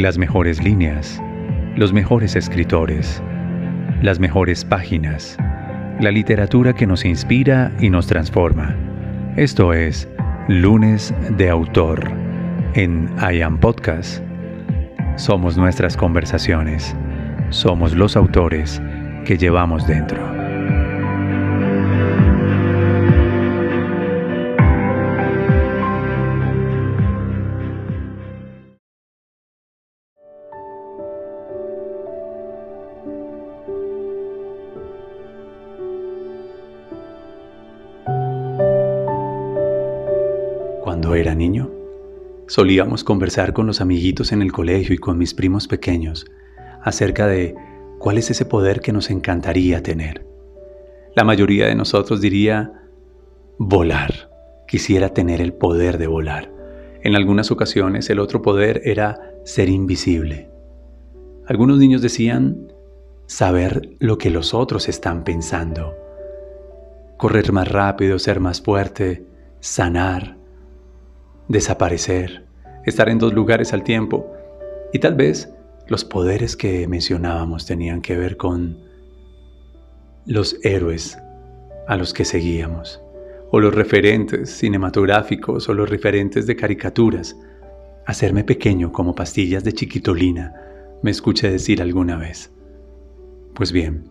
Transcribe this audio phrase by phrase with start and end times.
[0.00, 1.20] las mejores líneas,
[1.76, 3.22] los mejores escritores,
[4.02, 5.36] las mejores páginas,
[6.00, 8.74] la literatura que nos inspira y nos transforma.
[9.36, 10.08] Esto es
[10.48, 12.10] Lunes de Autor
[12.74, 14.22] en I Am Podcast.
[15.16, 16.96] Somos nuestras conversaciones,
[17.50, 18.80] somos los autores
[19.26, 20.29] que llevamos dentro.
[42.50, 46.26] Solíamos conversar con los amiguitos en el colegio y con mis primos pequeños
[46.82, 47.54] acerca de
[48.00, 50.26] cuál es ese poder que nos encantaría tener.
[51.14, 52.72] La mayoría de nosotros diría
[53.56, 54.32] volar.
[54.66, 56.50] Quisiera tener el poder de volar.
[57.04, 60.50] En algunas ocasiones el otro poder era ser invisible.
[61.46, 62.72] Algunos niños decían
[63.26, 65.94] saber lo que los otros están pensando.
[67.16, 69.24] Correr más rápido, ser más fuerte,
[69.60, 70.36] sanar,
[71.46, 72.49] desaparecer,
[72.90, 74.30] estar en dos lugares al tiempo.
[74.92, 75.52] Y tal vez
[75.88, 78.78] los poderes que mencionábamos tenían que ver con
[80.26, 81.18] los héroes
[81.88, 83.00] a los que seguíamos,
[83.50, 87.36] o los referentes cinematográficos, o los referentes de caricaturas.
[88.06, 90.54] Hacerme pequeño como pastillas de chiquitolina,
[91.02, 92.52] me escuché decir alguna vez.
[93.54, 94.04] Pues bien,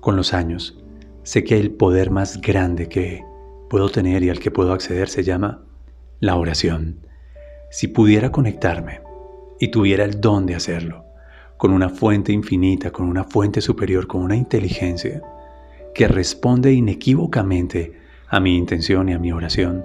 [0.00, 0.78] con los años,
[1.22, 3.24] sé que el poder más grande que
[3.68, 5.64] puedo tener y al que puedo acceder se llama
[6.20, 7.00] la oración.
[7.74, 9.00] Si pudiera conectarme
[9.58, 11.06] y tuviera el don de hacerlo,
[11.56, 15.20] con una fuente infinita, con una fuente superior, con una inteligencia
[15.92, 19.84] que responde inequívocamente a mi intención y a mi oración,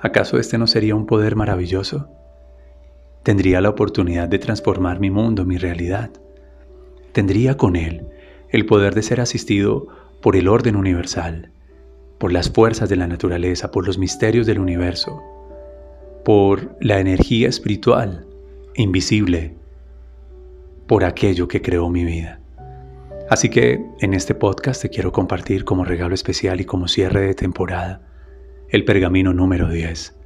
[0.00, 2.08] ¿acaso este no sería un poder maravilloso?
[3.24, 6.10] Tendría la oportunidad de transformar mi mundo, mi realidad.
[7.10, 8.06] Tendría con él
[8.50, 9.88] el poder de ser asistido
[10.22, 11.50] por el orden universal,
[12.18, 15.20] por las fuerzas de la naturaleza, por los misterios del universo,
[16.28, 18.26] por la energía espiritual
[18.74, 19.54] invisible,
[20.86, 22.38] por aquello que creó mi vida.
[23.30, 27.32] Así que en este podcast te quiero compartir como regalo especial y como cierre de
[27.32, 28.02] temporada
[28.68, 30.16] el pergamino número 10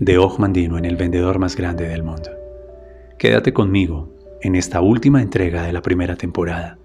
[0.00, 2.32] de Ojmandino en el vendedor más grande del mundo.
[3.16, 4.12] Quédate conmigo
[4.42, 6.76] en esta última entrega de la primera temporada.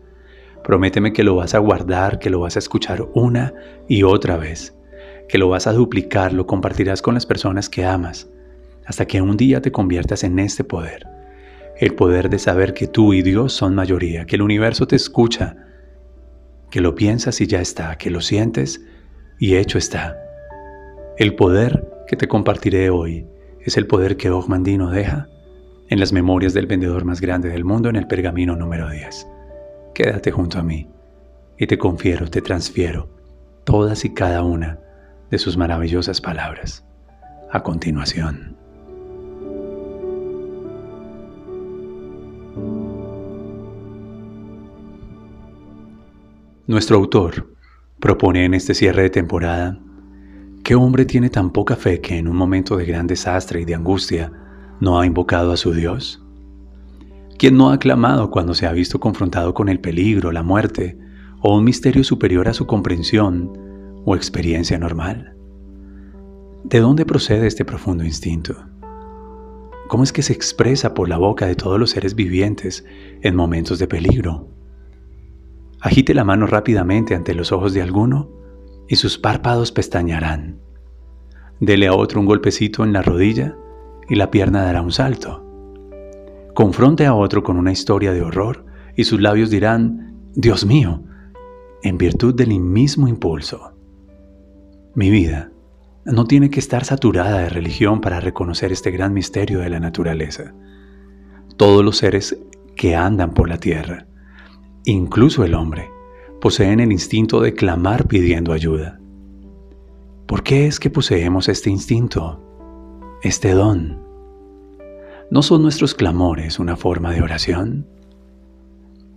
[0.63, 3.55] Prométeme que lo vas a guardar, que lo vas a escuchar una
[3.87, 4.77] y otra vez,
[5.27, 8.31] que lo vas a duplicar, lo compartirás con las personas que amas,
[8.85, 11.07] hasta que un día te conviertas en este poder.
[11.77, 15.57] El poder de saber que tú y Dios son mayoría, que el universo te escucha,
[16.69, 18.81] que lo piensas y ya está, que lo sientes
[19.39, 20.17] y hecho está.
[21.17, 23.25] El poder que te compartiré hoy
[23.61, 25.27] es el poder que Ogmandino deja
[25.89, 29.27] en las memorias del vendedor más grande del mundo en el pergamino número 10.
[29.93, 30.87] Quédate junto a mí
[31.57, 33.09] y te confiero, te transfiero
[33.65, 34.79] todas y cada una
[35.29, 36.85] de sus maravillosas palabras.
[37.51, 38.60] A continuación.
[46.71, 47.53] Nuestro autor
[47.99, 49.77] propone en este cierre de temporada,
[50.63, 53.75] ¿qué hombre tiene tan poca fe que en un momento de gran desastre y de
[53.75, 54.31] angustia
[54.79, 56.23] no ha invocado a su Dios?
[57.37, 60.97] ¿Quién no ha clamado cuando se ha visto confrontado con el peligro, la muerte
[61.41, 63.51] o un misterio superior a su comprensión
[64.05, 65.35] o experiencia normal?
[66.63, 68.55] ¿De dónde procede este profundo instinto?
[69.89, 72.85] ¿Cómo es que se expresa por la boca de todos los seres vivientes
[73.23, 74.60] en momentos de peligro?
[75.81, 78.29] Agite la mano rápidamente ante los ojos de alguno
[78.87, 80.59] y sus párpados pestañarán.
[81.59, 83.57] Dele a otro un golpecito en la rodilla
[84.07, 85.43] y la pierna dará un salto.
[86.53, 88.63] Confronte a otro con una historia de horror
[88.95, 91.03] y sus labios dirán, Dios mío,
[91.81, 93.73] en virtud del mismo impulso.
[94.93, 95.51] Mi vida
[96.05, 100.53] no tiene que estar saturada de religión para reconocer este gran misterio de la naturaleza.
[101.57, 102.37] Todos los seres
[102.75, 104.07] que andan por la tierra
[104.85, 105.91] incluso el hombre,
[106.39, 108.99] poseen el instinto de clamar pidiendo ayuda.
[110.25, 112.41] ¿Por qué es que poseemos este instinto,
[113.21, 114.01] este don?
[115.29, 117.87] ¿No son nuestros clamores una forma de oración?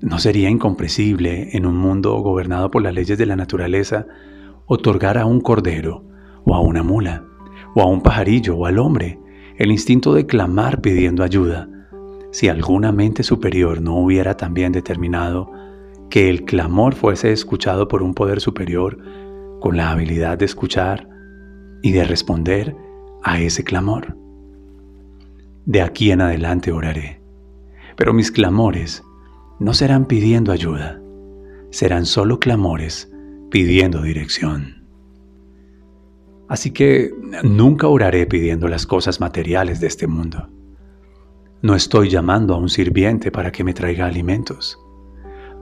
[0.01, 4.07] ¿No sería incomprensible en un mundo gobernado por las leyes de la naturaleza
[4.67, 6.05] otorgar a un cordero
[6.45, 7.25] o a una mula
[7.75, 9.19] o a un pajarillo o al hombre
[9.57, 11.69] el instinto de clamar pidiendo ayuda
[12.35, 15.53] si alguna mente superior no hubiera también determinado
[16.11, 18.99] que el clamor fuese escuchado por un poder superior
[19.61, 21.09] con la habilidad de escuchar
[21.81, 22.75] y de responder
[23.23, 24.17] a ese clamor.
[25.65, 27.23] De aquí en adelante oraré,
[27.95, 29.05] pero mis clamores
[29.61, 31.01] no serán pidiendo ayuda,
[31.71, 33.13] serán solo clamores
[33.53, 34.85] pidiendo dirección.
[36.49, 37.13] Así que
[37.45, 40.49] nunca oraré pidiendo las cosas materiales de este mundo.
[41.65, 44.79] No estoy llamando a un sirviente para que me traiga alimentos.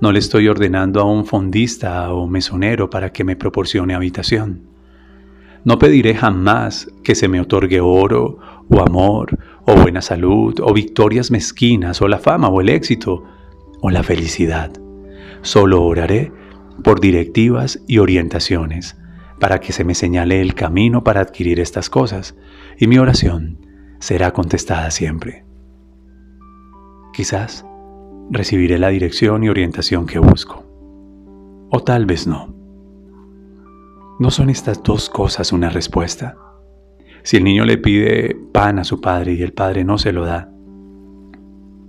[0.01, 4.63] No le estoy ordenando a un fondista o mesonero para que me proporcione habitación.
[5.63, 8.39] No pediré jamás que se me otorgue oro
[8.69, 13.23] o amor o buena salud o victorias mezquinas o la fama o el éxito
[13.81, 14.73] o la felicidad.
[15.43, 16.33] Solo oraré
[16.83, 18.99] por directivas y orientaciones
[19.39, 22.35] para que se me señale el camino para adquirir estas cosas
[22.77, 23.59] y mi oración
[24.01, 25.45] será contestada siempre.
[27.13, 27.67] Quizás
[28.31, 30.65] recibiré la dirección y orientación que busco.
[31.71, 32.55] O tal vez no.
[34.19, 36.37] ¿No son estas dos cosas una respuesta?
[37.23, 40.25] Si el niño le pide pan a su padre y el padre no se lo
[40.25, 40.51] da,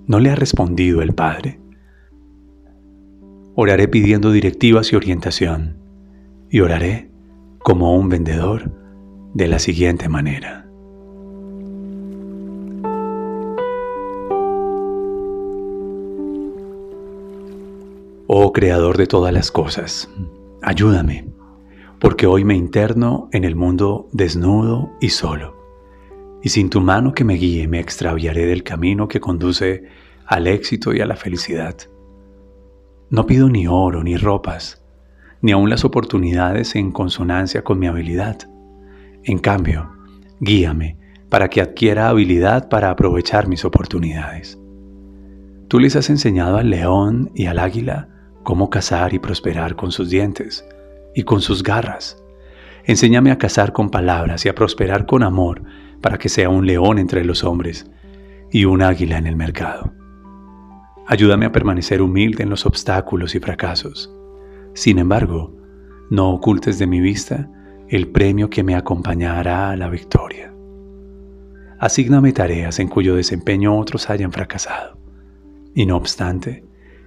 [0.08, 1.60] ¿no le ha respondido el padre?
[3.56, 5.78] Oraré pidiendo directivas y orientación,
[6.50, 7.10] y oraré
[7.60, 8.72] como un vendedor
[9.34, 10.63] de la siguiente manera.
[18.36, 20.10] Oh Creador de todas las cosas,
[20.64, 21.28] ayúdame,
[22.00, 25.56] porque hoy me interno en el mundo desnudo y solo,
[26.42, 29.84] y sin tu mano que me guíe me extraviaré del camino que conduce
[30.26, 31.76] al éxito y a la felicidad.
[33.12, 34.84] No pido ni oro ni ropas,
[35.42, 38.40] ni aun las oportunidades en consonancia con mi habilidad.
[39.26, 39.92] En cambio,
[40.40, 40.98] guíame
[41.30, 44.58] para que adquiera habilidad para aprovechar mis oportunidades.
[45.68, 48.10] Tú les has enseñado al león y al águila
[48.44, 50.66] cómo cazar y prosperar con sus dientes
[51.16, 52.22] y con sus garras.
[52.86, 55.64] Enséñame a cazar con palabras y a prosperar con amor
[56.02, 57.90] para que sea un león entre los hombres
[58.52, 59.94] y un águila en el mercado.
[61.08, 64.14] Ayúdame a permanecer humilde en los obstáculos y fracasos.
[64.74, 65.56] Sin embargo,
[66.10, 67.50] no ocultes de mi vista
[67.90, 70.54] el premio que me acompañará a la victoria.
[71.80, 74.98] Asígname tareas en cuyo desempeño otros hayan fracasado.
[75.76, 76.64] Y no obstante,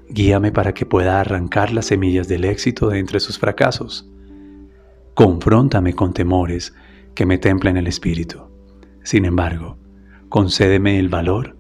[0.09, 4.09] Guíame para que pueda arrancar las semillas del éxito de entre sus fracasos.
[5.15, 6.75] Confróntame con temores
[7.15, 8.43] que me templen el espíritu.
[9.03, 9.79] Sin embargo,
[10.29, 11.57] concédeme el valor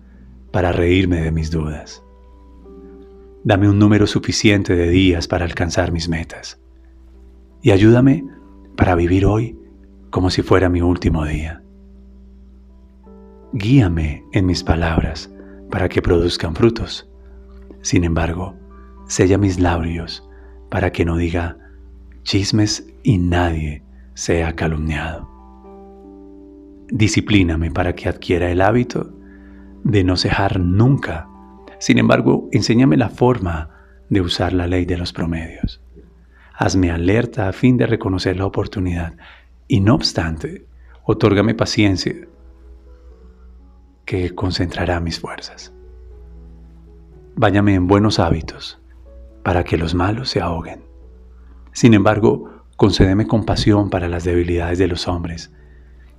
[0.53, 2.03] para reírme de mis dudas.
[3.43, 6.61] Dame un número suficiente de días para alcanzar mis metas.
[7.63, 8.25] Y ayúdame
[8.77, 9.59] para vivir hoy
[10.11, 11.63] como si fuera mi último día.
[13.53, 15.33] Guíame en mis palabras
[15.71, 17.09] para que produzcan frutos
[17.87, 18.57] sin embargo,
[19.07, 20.29] sella mis labios
[20.71, 21.57] para que no diga
[22.25, 23.85] chismes y nadie
[24.15, 25.31] sea calumniado.
[26.89, 29.15] Disciplíname para que adquiera el hábito
[29.85, 31.29] de no cejar nunca.
[31.79, 33.71] Sin embargo, enséñame la forma
[34.11, 35.81] de usar la ley de los promedios.
[36.55, 39.15] Hazme alerta a fin de reconocer la oportunidad
[39.69, 40.67] y no obstante,
[41.05, 42.17] otórgame paciencia
[44.05, 45.76] que concentrará mis fuerzas.
[47.39, 48.81] Báñame en buenos hábitos,
[49.43, 50.83] para que los malos se ahoguen.
[51.71, 55.53] Sin embargo, concédeme compasión para las debilidades de los hombres.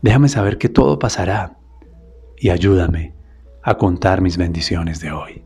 [0.03, 1.57] Déjame saber que todo pasará
[2.37, 3.15] y ayúdame
[3.63, 5.43] a contar mis bendiciones de hoy.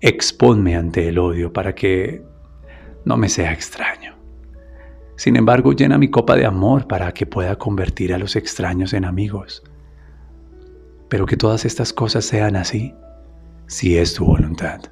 [0.00, 2.24] Expónme ante el odio para que
[3.04, 4.16] no me sea extraño.
[5.16, 9.04] Sin embargo, llena mi copa de amor para que pueda convertir a los extraños en
[9.04, 9.62] amigos.
[11.10, 12.94] Pero que todas estas cosas sean así
[13.72, 14.82] si es tu voluntad.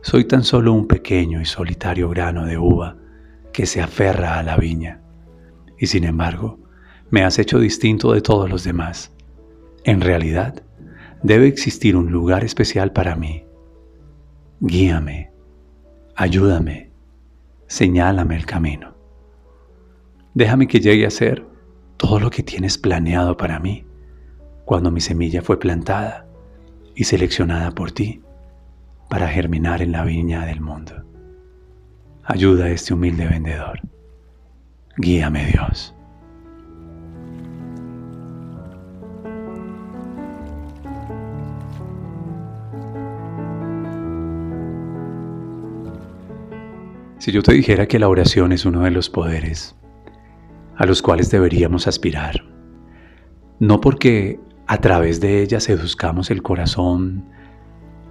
[0.00, 2.96] Soy tan solo un pequeño y solitario grano de uva
[3.52, 5.00] que se aferra a la viña,
[5.76, 6.60] y sin embargo,
[7.10, 9.12] me has hecho distinto de todos los demás.
[9.82, 10.62] En realidad,
[11.24, 13.44] debe existir un lugar especial para mí.
[14.60, 15.32] Guíame,
[16.14, 16.92] ayúdame,
[17.66, 18.94] señálame el camino.
[20.32, 21.44] Déjame que llegue a ser
[21.96, 23.84] todo lo que tienes planeado para mí
[24.64, 26.29] cuando mi semilla fue plantada
[26.94, 28.20] y seleccionada por ti
[29.08, 31.04] para germinar en la viña del mundo.
[32.24, 33.80] Ayuda a este humilde vendedor.
[34.96, 35.94] Guíame Dios.
[47.18, 49.76] Si yo te dijera que la oración es uno de los poderes
[50.76, 52.42] a los cuales deberíamos aspirar,
[53.58, 57.24] no porque a través de ella seduzcamos el corazón,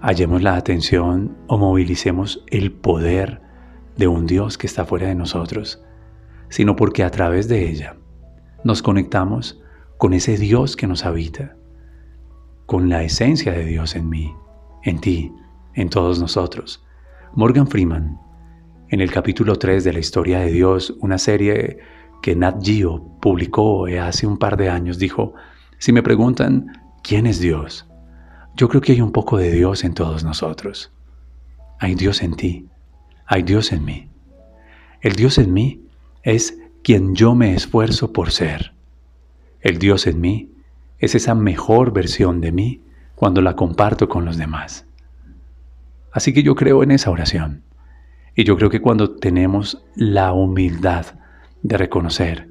[0.01, 3.41] hallemos la atención o movilicemos el poder
[3.95, 5.81] de un Dios que está fuera de nosotros,
[6.49, 7.95] sino porque a través de ella
[8.65, 9.61] nos conectamos
[9.97, 11.55] con ese Dios que nos habita,
[12.65, 14.35] con la esencia de Dios en mí,
[14.83, 15.31] en ti,
[15.75, 16.85] en todos nosotros.
[17.35, 18.19] Morgan Freeman,
[18.89, 21.77] en el capítulo 3 de la historia de Dios, una serie
[22.21, 25.35] que Nat Geo publicó hace un par de años, dijo,
[25.79, 27.87] si me preguntan, ¿quién es Dios?
[28.55, 30.91] Yo creo que hay un poco de Dios en todos nosotros.
[31.79, 32.67] Hay Dios en ti,
[33.25, 34.09] hay Dios en mí.
[35.01, 35.81] El Dios en mí
[36.23, 38.73] es quien yo me esfuerzo por ser.
[39.61, 40.51] El Dios en mí
[40.97, 42.81] es esa mejor versión de mí
[43.15, 44.85] cuando la comparto con los demás.
[46.11, 47.63] Así que yo creo en esa oración.
[48.35, 51.05] Y yo creo que cuando tenemos la humildad
[51.63, 52.49] de reconocer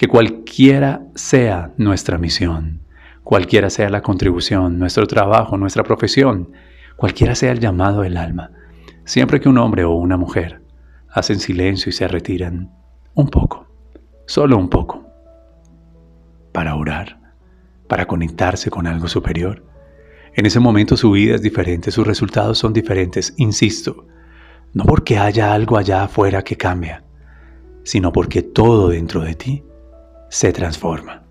[0.00, 2.80] que cualquiera sea nuestra misión,
[3.22, 6.52] cualquiera sea la contribución, nuestro trabajo, nuestra profesión,
[6.96, 8.50] cualquiera sea el llamado del alma,
[9.04, 10.62] siempre que un hombre o una mujer
[11.10, 12.70] hacen silencio y se retiran
[13.12, 13.66] un poco,
[14.26, 15.04] solo un poco,
[16.50, 17.20] para orar,
[17.86, 19.66] para conectarse con algo superior,
[20.32, 24.06] en ese momento su vida es diferente, sus resultados son diferentes, insisto,
[24.72, 27.04] no porque haya algo allá afuera que cambia,
[27.82, 29.64] sino porque todo dentro de ti
[30.30, 31.24] se transforma.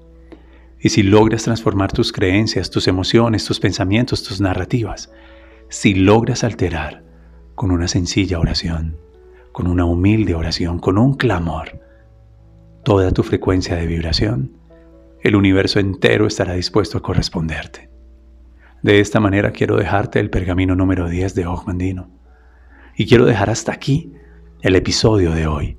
[0.80, 5.12] Y si logras transformar tus creencias, tus emociones, tus pensamientos, tus narrativas,
[5.70, 7.04] si logras alterar
[7.56, 8.98] con una sencilla oración,
[9.52, 11.82] con una humilde oración, con un clamor,
[12.84, 14.54] toda tu frecuencia de vibración,
[15.22, 17.90] el universo entero estará dispuesto a corresponderte.
[18.84, 22.10] De esta manera quiero dejarte el pergamino número 10 de Ogmandino.
[22.96, 24.14] Y quiero dejar hasta aquí
[24.62, 25.78] el episodio de hoy.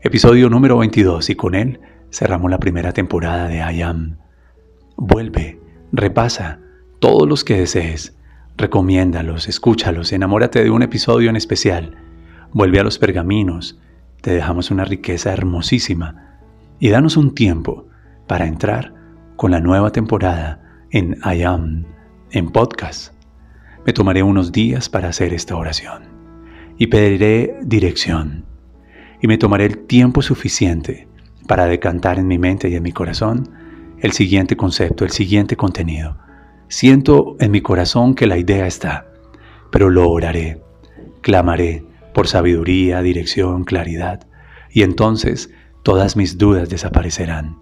[0.00, 4.16] Episodio número 22 y con él cerramos la primera temporada de I Am.
[4.96, 5.60] Vuelve,
[5.92, 6.60] repasa
[7.00, 8.16] todos los que desees,
[8.56, 11.96] recomiéndalos, escúchalos, enamórate de un episodio en especial,
[12.52, 13.78] vuelve a los pergaminos,
[14.20, 16.40] te dejamos una riqueza hermosísima.
[16.80, 17.86] Y danos un tiempo
[18.26, 18.94] para entrar
[19.36, 21.84] con la nueva temporada en I Am
[22.30, 23.14] en podcast.
[23.86, 26.02] Me tomaré unos días para hacer esta oración
[26.76, 28.44] y pediré dirección.
[29.20, 31.08] Y me tomaré el tiempo suficiente
[31.48, 33.48] para decantar en mi mente y en mi corazón
[34.00, 36.16] el siguiente concepto, el siguiente contenido.
[36.68, 39.08] Siento en mi corazón que la idea está,
[39.72, 40.62] pero lo oraré,
[41.22, 44.28] clamaré por sabiduría, dirección, claridad,
[44.70, 45.50] y entonces
[45.82, 47.58] todas mis dudas desaparecerán.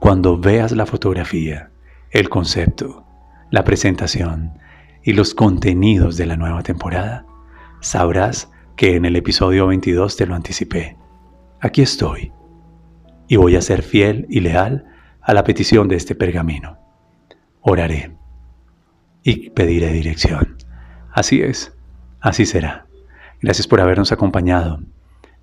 [0.00, 1.70] Cuando veas la fotografía,
[2.10, 3.04] el concepto,
[3.50, 4.58] la presentación
[5.04, 7.26] y los contenidos de la nueva temporada,
[7.80, 10.96] sabrás que en el episodio 22 te lo anticipé.
[11.60, 12.32] Aquí estoy
[13.30, 14.84] y voy a ser fiel y leal
[15.22, 16.78] a la petición de este pergamino.
[17.60, 18.16] Oraré
[19.22, 20.56] y pediré dirección.
[21.12, 21.72] Así es,
[22.20, 22.86] así será.
[23.40, 24.80] Gracias por habernos acompañado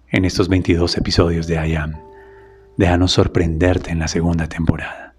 [0.09, 1.93] en estos 22 episodios de I Am.
[2.75, 5.15] Déjanos sorprenderte en la segunda temporada.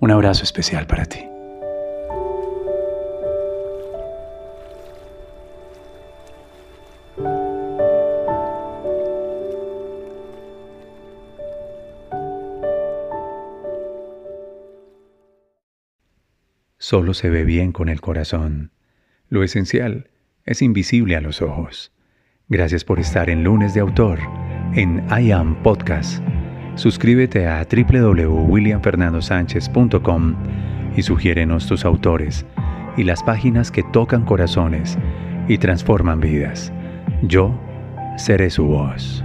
[0.00, 1.37] Un abrazo especial para ti.
[16.88, 18.70] Solo se ve bien con el corazón.
[19.28, 20.08] Lo esencial
[20.46, 21.92] es invisible a los ojos.
[22.48, 24.18] Gracias por estar en Lunes de Autor,
[24.74, 26.22] en I Am Podcast.
[26.76, 30.34] Suscríbete a www.williamfernandosánchez.com
[30.96, 32.46] y sugiérenos tus autores
[32.96, 34.96] y las páginas que tocan corazones
[35.46, 36.72] y transforman vidas.
[37.20, 37.54] Yo
[38.16, 39.22] seré su voz.